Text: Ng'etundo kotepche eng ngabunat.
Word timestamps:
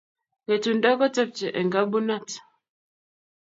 Ng'etundo 0.45 0.89
kotepche 0.99 1.47
eng 1.59 1.67
ngabunat. 1.69 2.29